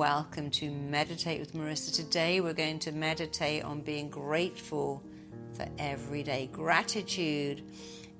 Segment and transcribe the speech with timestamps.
[0.00, 1.94] Welcome to Meditate with Marisa.
[1.94, 5.02] Today we're going to meditate on being grateful
[5.52, 6.48] for every day.
[6.50, 7.62] Gratitude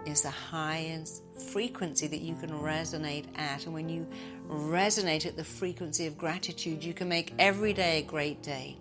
[0.05, 3.65] is the highest frequency that you can resonate at.
[3.65, 4.07] And when you
[4.47, 8.77] resonate at the frequency of gratitude, you can make every day a great day.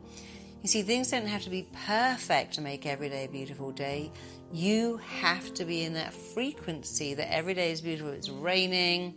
[0.62, 4.12] You see, things don't have to be perfect to make every day a beautiful day.
[4.52, 8.12] You have to be in that frequency that every day is beautiful.
[8.12, 9.14] It's raining,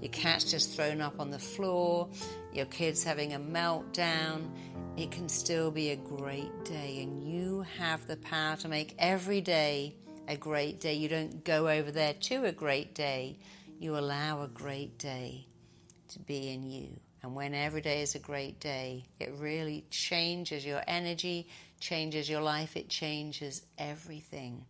[0.00, 2.08] your cat's just thrown up on the floor,
[2.56, 4.50] your kid's having a meltdown.
[4.96, 9.40] It can still be a great day, and you have the power to make every
[9.40, 9.94] day
[10.26, 10.94] a great day.
[10.94, 13.38] You don't go over there to a great day,
[13.78, 15.46] you allow a great day
[16.08, 16.88] to be in you.
[17.22, 21.48] And when every day is a great day, it really changes your energy,
[21.80, 24.64] changes your life, it changes everything.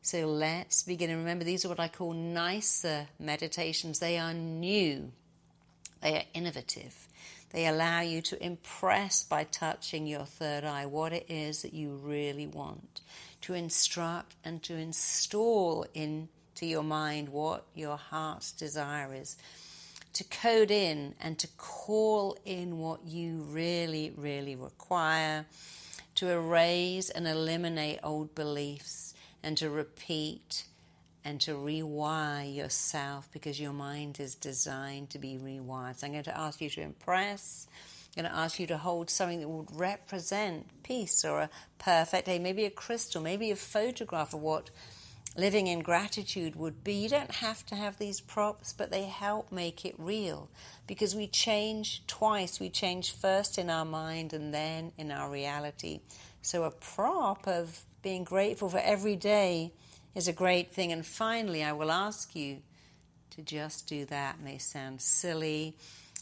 [0.00, 1.10] So let's begin.
[1.10, 3.98] And remember, these are what I call nicer meditations.
[3.98, 5.12] They are new,
[6.02, 7.08] they are innovative.
[7.50, 12.00] They allow you to impress by touching your third eye what it is that you
[12.02, 13.02] really want,
[13.42, 16.28] to instruct and to install into
[16.62, 19.36] your mind what your heart's desire is,
[20.14, 25.44] to code in and to call in what you really, really require,
[26.14, 30.64] to erase and eliminate old beliefs, and to repeat
[31.24, 35.96] and to rewire yourself because your mind is designed to be rewired.
[35.98, 37.66] So I'm going to ask you to impress.
[38.16, 42.26] I'm going to ask you to hold something that would represent peace or a perfect
[42.26, 44.70] day, maybe a crystal, maybe a photograph of what
[45.36, 46.94] living in gratitude would be.
[46.94, 50.50] You don't have to have these props, but they help make it real
[50.86, 52.60] because we change twice.
[52.60, 56.00] We change first in our mind and then in our reality.
[56.42, 59.72] So, a prop of being grateful for every day
[60.14, 60.92] is a great thing.
[60.92, 62.58] And finally, I will ask you
[63.30, 64.36] to just do that.
[64.40, 65.76] It may sound silly,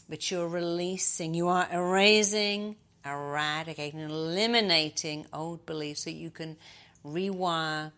[0.09, 2.75] but you're releasing, you are erasing,
[3.05, 6.57] eradicating, eliminating old beliefs so you can
[7.05, 7.91] rewire,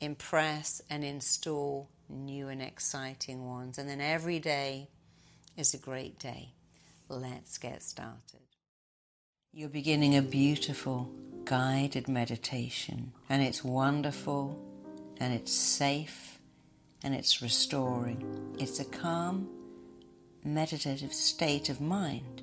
[0.00, 3.78] impress, and install new and exciting ones.
[3.78, 4.88] And then every day
[5.56, 6.50] is a great day.
[7.08, 8.40] Let's get started.
[9.52, 11.10] You're beginning a beautiful
[11.44, 14.58] guided meditation, and it's wonderful
[15.22, 16.40] and it's safe
[17.04, 18.56] and it's restoring.
[18.58, 19.48] It's a calm,
[20.44, 22.42] meditative state of mind,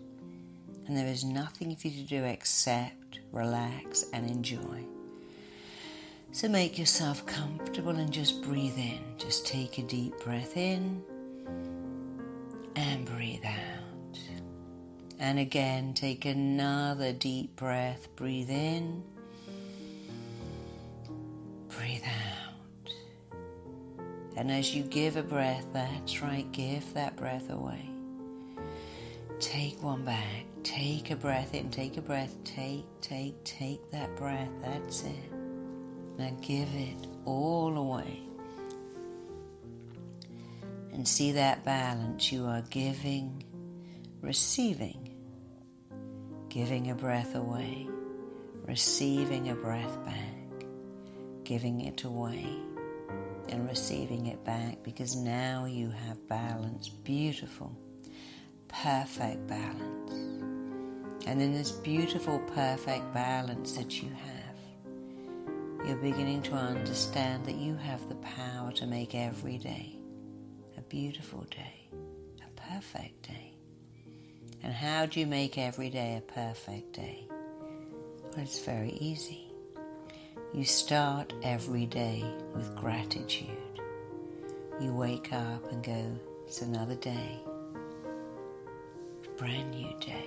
[0.88, 4.86] and there is nothing for you to do except relax and enjoy.
[6.32, 9.02] So make yourself comfortable and just breathe in.
[9.18, 11.04] Just take a deep breath in
[12.78, 14.20] and breathe out.
[15.20, 18.08] And again, take another deep breath.
[18.16, 19.04] Breathe in,
[24.40, 27.90] And as you give a breath, that's right, give that breath away.
[29.42, 30.46] Take one back.
[30.64, 31.70] Take a breath in.
[31.70, 32.42] Take a breath.
[32.46, 34.48] Take, take, take that breath.
[34.64, 35.34] That's it.
[36.18, 38.22] Now give it all away.
[40.94, 42.32] And see that balance.
[42.32, 43.44] You are giving,
[44.22, 45.18] receiving,
[46.48, 47.90] giving a breath away,
[48.66, 50.64] receiving a breath back,
[51.44, 52.69] giving it away
[53.52, 56.90] and receiving it back because now you have balance.
[56.90, 57.76] Beautiful,
[58.68, 60.12] perfect balance.
[61.26, 67.76] And in this beautiful, perfect balance that you have, you're beginning to understand that you
[67.76, 69.96] have the power to make every day
[70.78, 71.90] a beautiful day,
[72.46, 73.54] a perfect day.
[74.64, 77.28] And how do you make every day a perfect day?
[77.30, 79.49] Well, it's very easy.
[80.52, 82.24] You start every day
[82.56, 83.50] with gratitude.
[84.82, 87.40] You wake up and go, it's another day,
[89.38, 90.26] brand new day.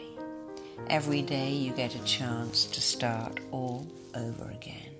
[0.88, 3.84] Every day you get a chance to start all
[4.14, 4.94] over again.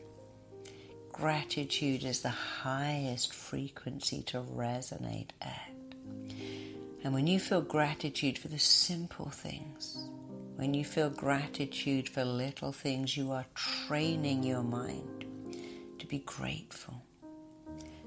[1.13, 5.71] Gratitude is the highest frequency to resonate at.
[7.05, 10.05] And when you feel gratitude for the simple things,
[10.63, 15.27] when you feel gratitude for little things, you are training your mind
[15.99, 17.03] to be grateful.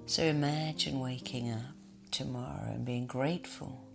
[0.05, 1.75] So imagine waking up
[2.11, 3.85] tomorrow and being grateful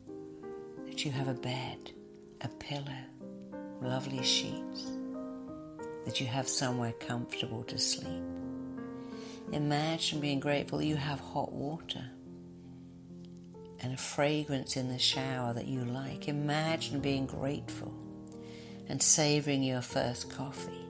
[0.85, 1.93] that you have a bed,
[2.43, 3.03] a pillow,
[3.81, 4.93] lovely sheets,
[6.05, 8.23] that you have somewhere comfortable to sleep.
[9.53, 12.05] Imagine being grateful you have hot water
[13.83, 16.29] and a fragrance in the shower that you like.
[16.29, 17.95] Imagine being grateful
[18.91, 20.85] and savoring your first coffee,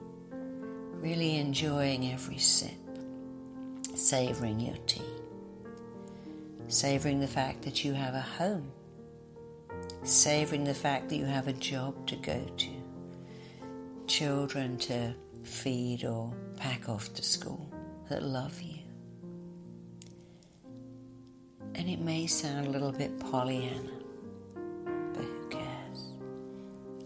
[0.93, 2.71] really enjoying every sip,
[3.93, 5.05] savoring your tea,
[6.67, 8.71] savoring the fact that you have a home,
[10.01, 12.71] savoring the fact that you have a job to go to,
[14.07, 15.13] children to
[15.43, 17.71] feed or pack off to school
[18.09, 18.79] that love you.
[21.75, 23.91] And it may sound a little bit Pollyanna,
[25.13, 26.13] but who cares?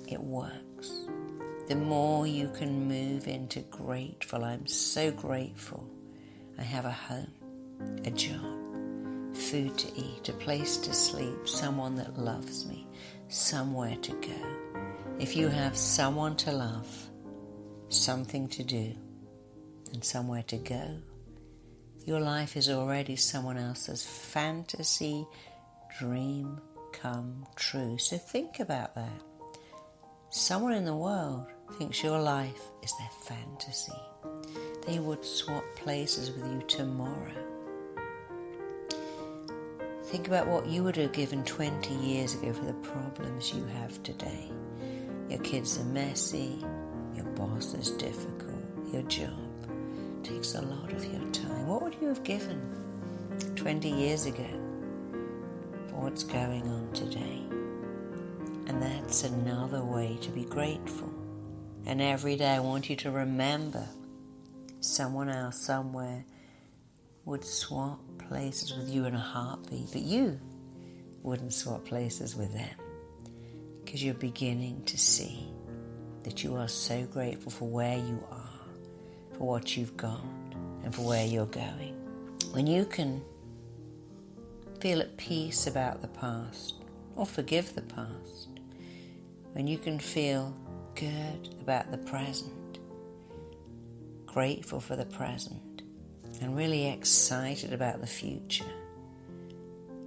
[0.07, 0.75] It works.
[1.67, 5.89] The more you can move into grateful, I'm so grateful.
[6.59, 7.33] I have a home,
[8.06, 12.88] a job, food to eat, a place to sleep, someone that loves me,
[13.29, 14.79] somewhere to go.
[15.17, 16.88] If you have someone to love,
[17.89, 18.94] something to do,
[19.91, 21.00] and somewhere to go,
[22.06, 25.25] your life is already someone else's fantasy
[25.97, 26.62] dream
[26.94, 27.97] come true.
[27.97, 29.21] So think about that.
[30.29, 33.91] Someone in the world thinks your life is their fantasy.
[34.88, 37.31] They would swap places with you tomorrow.
[40.03, 44.01] Think about what you would have given 20 years ago for the problems you have
[44.03, 44.51] today.
[45.29, 46.63] Your kids are messy,
[47.15, 48.53] your boss is difficult,
[48.94, 49.31] your job
[50.23, 51.67] takes a lot of your time.
[51.67, 52.62] What would you have given
[53.56, 54.47] 20 years ago
[55.88, 57.41] for what's going on today?
[58.67, 61.14] And that's another way to be grateful.
[61.85, 63.87] And every day I want you to remember
[64.79, 66.25] someone else somewhere
[67.25, 67.99] would swap
[68.29, 70.39] places with you in a heartbeat, but you
[71.21, 72.75] wouldn't swap places with them
[73.83, 75.47] because you're beginning to see
[76.23, 78.59] that you are so grateful for where you are,
[79.38, 80.21] for what you've got,
[80.83, 81.95] and for where you're going.
[82.51, 83.23] When you can
[84.79, 86.75] feel at peace about the past
[87.15, 88.49] or forgive the past,
[89.53, 90.55] when you can feel
[90.95, 92.80] good about the present,
[94.25, 95.83] grateful for the present
[96.42, 98.65] and really excited about the future.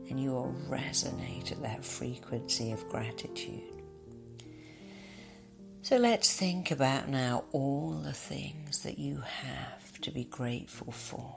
[0.09, 3.63] And you will resonate at that frequency of gratitude.
[5.83, 11.37] So let's think about now all the things that you have to be grateful for.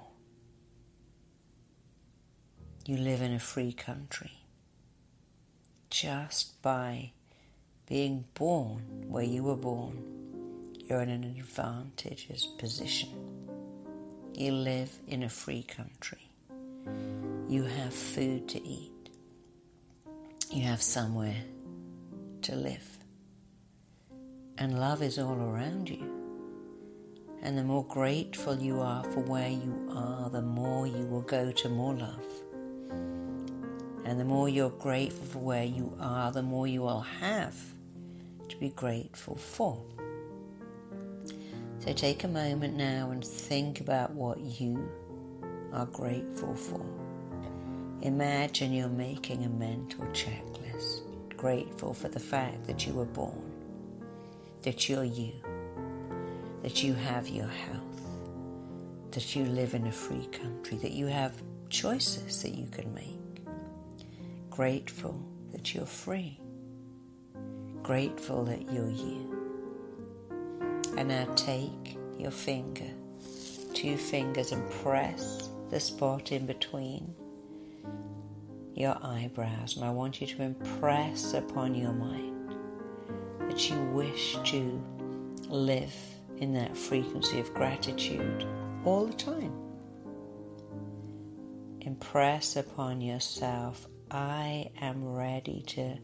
[2.85, 4.31] You live in a free country.
[5.89, 7.11] Just by
[7.87, 10.03] being born where you were born,
[10.85, 13.09] you're in an advantageous position.
[14.33, 16.29] You live in a free country.
[17.47, 19.09] You have food to eat.
[20.49, 21.43] You have somewhere
[22.43, 22.97] to live.
[24.57, 26.21] And love is all around you.
[27.41, 31.51] And the more grateful you are for where you are, the more you will go
[31.51, 32.25] to more love.
[34.03, 37.55] And the more you're grateful for where you are, the more you will have
[38.49, 39.81] to be grateful for.
[41.79, 44.89] So take a moment now and think about what you
[45.73, 46.85] are grateful for.
[48.01, 51.01] Imagine you're making a mental checklist.
[51.37, 53.51] Grateful for the fact that you were born,
[54.63, 55.33] that you're you,
[56.61, 58.01] that you have your health,
[59.11, 63.20] that you live in a free country, that you have choices that you can make.
[64.61, 65.19] Grateful
[65.53, 66.39] that you're free.
[67.81, 70.29] Grateful that you're you.
[70.95, 72.91] And now take your finger,
[73.73, 77.11] two fingers, and press the spot in between
[78.75, 79.77] your eyebrows.
[79.77, 82.55] And I want you to impress upon your mind
[83.49, 84.79] that you wish to
[85.49, 85.95] live
[86.37, 88.45] in that frequency of gratitude
[88.85, 89.55] all the time.
[91.81, 95.97] Impress upon yourself, I am ready to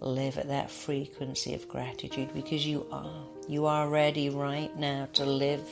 [0.00, 3.24] live at that frequency of gratitude because you are.
[3.48, 5.66] You are ready right now to live,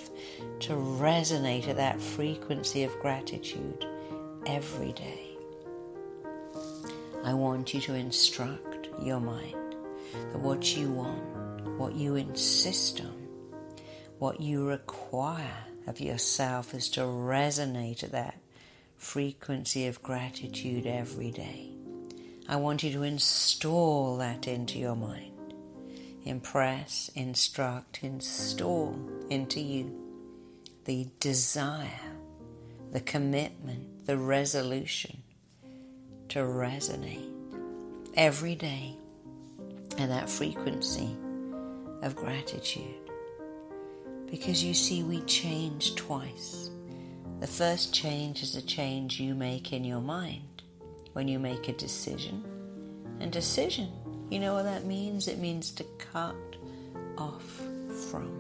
[0.61, 3.87] to resonate at that frequency of gratitude
[4.47, 5.37] every day.
[7.23, 9.75] I want you to instruct your mind
[10.33, 13.29] that what you want, what you insist on,
[14.19, 18.41] what you require of yourself is to resonate at that
[18.97, 21.71] frequency of gratitude every day.
[22.49, 25.55] I want you to install that into your mind.
[26.25, 28.99] Impress, instruct, install
[29.31, 30.07] into you
[30.85, 31.89] the desire,
[32.93, 35.23] the commitment, the resolution
[36.29, 37.31] to resonate
[38.15, 38.97] every day
[39.99, 41.17] at that frequency
[42.03, 43.11] of gratitude.
[44.31, 46.71] Because you see, we change twice.
[47.39, 50.63] The first change is a change you make in your mind
[51.13, 52.43] when you make a decision.
[53.21, 53.91] And decision,
[54.31, 55.29] you know what that means?
[55.29, 56.35] It means to cut
[57.19, 57.45] off
[58.11, 58.31] from.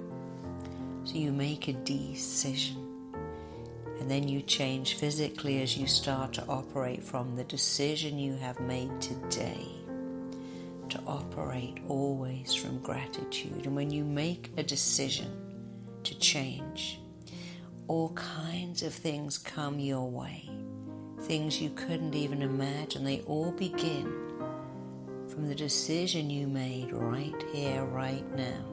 [1.05, 2.83] So you make a decision.
[4.00, 8.61] And then you change physically as you start to operate from the decision you have
[8.61, 9.69] made today.
[10.88, 13.67] to operate always from gratitude.
[13.67, 15.31] And when you make a decision
[16.05, 17.00] to change,
[17.88, 20.49] all kinds of things come your way.
[21.23, 23.05] Things you couldn't even imagine.
[23.05, 24.12] They all begin
[25.28, 28.64] from the decision you made right here, right now,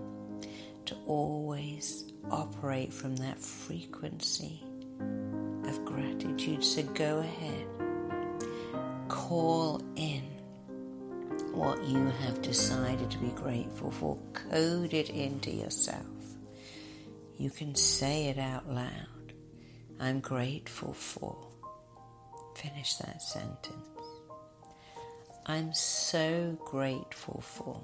[0.85, 4.61] to always operate from that frequency
[5.65, 6.63] of gratitude.
[6.63, 7.67] So go ahead,
[9.07, 10.21] call in
[11.51, 16.05] what you have decided to be grateful for, code it into yourself.
[17.43, 19.33] You can say it out loud.
[19.99, 21.35] I'm grateful for.
[22.55, 23.89] Finish that sentence.
[25.45, 27.83] I'm so grateful for.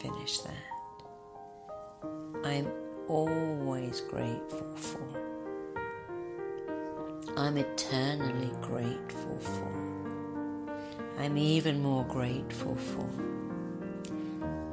[0.00, 0.64] Finish that.
[2.42, 2.72] I'm
[3.06, 5.06] always grateful for.
[7.36, 10.72] I'm eternally grateful for.
[11.20, 13.08] I'm even more grateful for.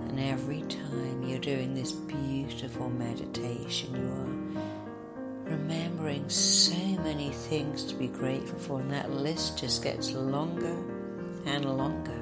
[0.09, 6.73] And every time you're doing this beautiful meditation, you are remembering so
[7.03, 10.75] many things to be grateful for, and that list just gets longer
[11.45, 12.19] and longer,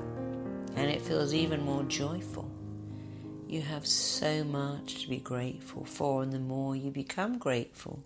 [0.76, 2.52] and it feels even more joyful.
[3.48, 8.04] You have so much to be grateful for, and the more you become grateful,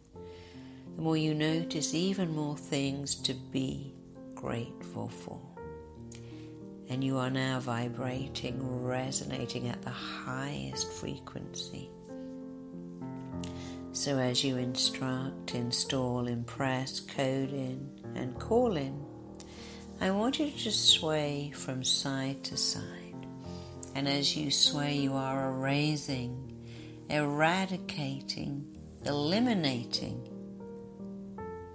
[0.95, 3.93] the more you notice even more things to be
[4.35, 5.50] grateful for.
[6.91, 11.89] And you are now vibrating, resonating at the highest frequency.
[13.93, 19.05] So, as you instruct, install, impress, code in, and call in,
[20.01, 23.25] I want you to just sway from side to side.
[23.95, 26.61] And as you sway, you are erasing,
[27.09, 28.65] eradicating,
[29.05, 30.27] eliminating,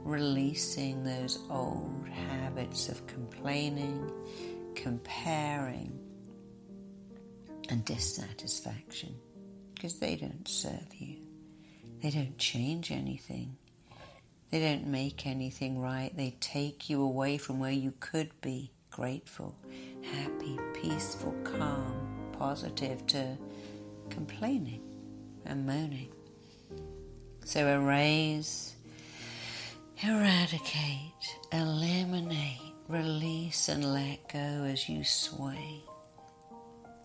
[0.02, 4.10] releasing those old habits of complaining,
[4.76, 5.98] comparing,
[7.68, 9.16] and dissatisfaction
[9.74, 11.16] because they don't serve you.
[12.00, 13.56] They don't change anything.
[14.50, 16.16] They don't make anything right.
[16.16, 19.56] They take you away from where you could be grateful,
[20.02, 23.36] happy, peaceful, calm, positive to
[24.08, 24.82] complaining
[25.44, 26.12] and moaning.
[27.44, 28.76] So erase,
[30.02, 35.82] eradicate, eliminate, release, and let go as you sway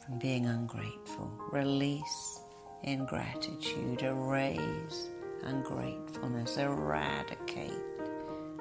[0.05, 1.31] from being ungrateful.
[1.51, 2.39] Release
[2.83, 5.09] in gratitude, erase
[5.43, 7.73] ungratefulness, eradicate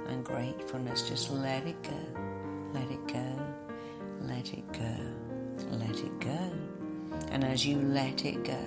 [0.06, 1.08] ungratefulness.
[1.08, 2.00] Just let it go,
[2.72, 3.54] let it go,
[4.22, 4.96] let it go,
[5.72, 6.52] let it go.
[7.30, 8.64] And as you let it go,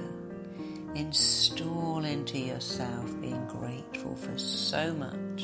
[0.95, 5.43] install into yourself being grateful for so much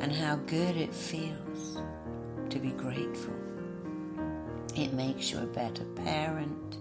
[0.00, 1.78] and how good it feels
[2.56, 3.34] to be grateful.
[4.74, 6.78] It makes you a better parent,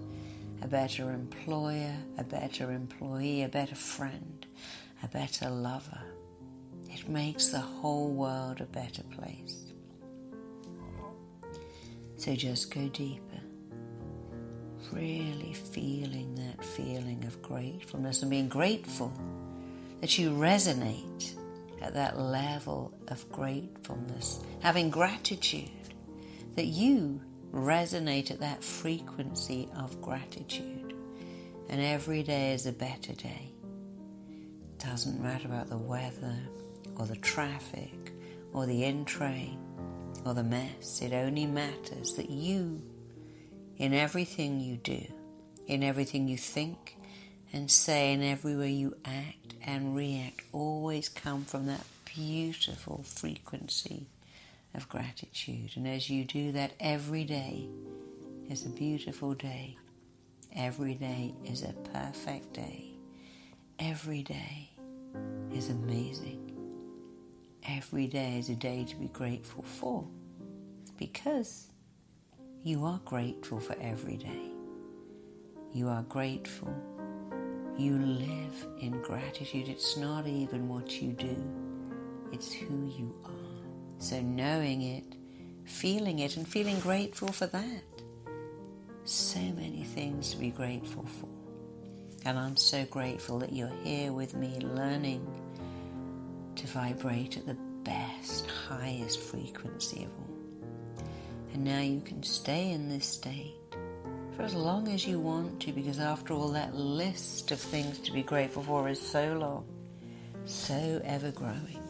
[0.62, 4.46] a better employer, a better employee, a better friend,
[5.04, 6.02] a better lover.
[6.90, 9.74] It makes the whole world a better place.
[12.16, 13.42] So just go deeper,
[14.94, 19.12] really feeling that feeling of gratefulness and being grateful
[20.00, 21.36] that you resonate
[21.82, 25.70] at that level of gratefulness, having gratitude
[26.56, 27.22] that you
[27.54, 30.96] resonate at that frequency of gratitude.
[31.70, 33.52] And every day is a better day
[34.80, 36.36] It doesn't matter about the weather
[36.98, 38.14] or the traffic
[38.54, 39.60] or the in train
[40.26, 41.02] or the mess.
[41.02, 42.82] It only matters that you,
[43.78, 45.06] in everything you do,
[45.68, 46.98] in everything you think
[47.54, 54.06] and say, and everywhere you act and react, always come from that beautiful frequency
[54.76, 55.72] of gratitude.
[55.76, 57.68] And as you do that every day
[58.50, 59.78] is a beautiful day.
[60.56, 62.92] Every day is a perfect day.
[63.80, 64.70] Every day
[65.52, 66.52] is amazing.
[67.68, 70.06] Every day is a day to be grateful for
[70.98, 71.68] because
[72.64, 74.52] you are grateful for every day.
[75.74, 76.95] You are grateful.
[77.78, 79.68] You live in gratitude.
[79.68, 81.36] It's not even what you do,
[82.32, 83.32] it's who you are.
[83.98, 85.16] So, knowing it,
[85.66, 87.84] feeling it, and feeling grateful for that.
[89.04, 91.28] So many things to be grateful for.
[92.26, 95.28] And I'm so grateful that you're here with me learning
[96.56, 101.06] to vibrate at the best, highest frequency of all.
[101.54, 103.56] And now you can stay in this state
[104.36, 108.12] for as long as you want to, because after all, that list of things to
[108.12, 109.66] be grateful for is so long,
[110.46, 111.82] so ever growing.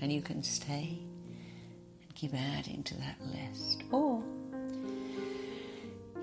[0.00, 0.98] And you can stay
[2.02, 3.82] and keep adding to that list.
[3.90, 4.22] Or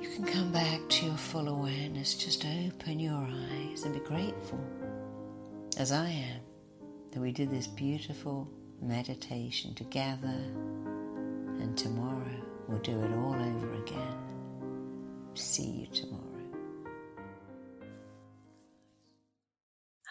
[0.02, 4.64] you can come back to your full awareness, just open your eyes and be grateful,
[5.78, 6.42] as I am,
[7.12, 8.50] that we did this beautiful
[8.82, 10.36] meditation together.
[11.60, 14.39] And tomorrow we'll do it all over again.
[15.34, 16.30] See you tomorrow.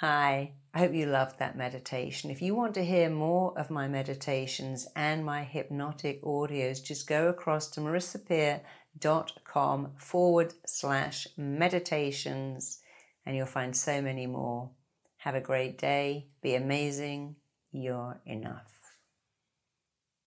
[0.00, 2.30] Hi, I hope you loved that meditation.
[2.30, 7.28] If you want to hear more of my meditations and my hypnotic audios, just go
[7.28, 12.78] across to marisapeer.com forward slash meditations
[13.26, 14.70] and you'll find so many more.
[15.16, 16.28] Have a great day.
[16.42, 17.34] Be amazing.
[17.72, 18.77] You're enough.